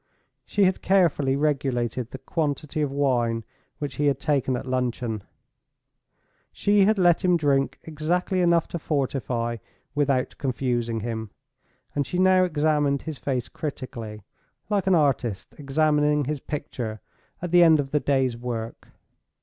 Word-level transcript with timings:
She 0.47 0.63
had 0.63 0.81
carefully 0.81 1.35
regulated 1.35 2.09
the 2.09 2.17
quantity 2.17 2.81
of 2.81 2.91
wine 2.91 3.43
which 3.77 3.97
he 3.97 4.07
had 4.07 4.19
taken 4.19 4.57
at 4.57 4.65
luncheon—she 4.65 5.25
had 6.85 6.97
let 6.97 7.23
him 7.23 7.37
drink 7.37 7.77
exactly 7.83 8.41
enough 8.41 8.67
to 8.69 8.79
fortify, 8.79 9.57
without 9.93 10.39
confusing 10.39 11.01
him; 11.01 11.29
and 11.93 12.07
she 12.07 12.17
now 12.17 12.43
examined 12.45 13.03
his 13.03 13.19
face 13.19 13.47
critically, 13.47 14.23
like 14.71 14.87
an 14.87 14.95
artist 14.95 15.53
examining 15.59 16.25
his 16.25 16.39
picture 16.39 16.99
at 17.39 17.51
the 17.51 17.61
end 17.61 17.79
of 17.79 17.91
the 17.91 17.99
day's 17.99 18.35
work. 18.35 18.87